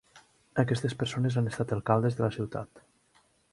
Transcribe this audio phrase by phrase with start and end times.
[0.63, 2.85] Aquestes persones han estat alcaldes de la ciutat.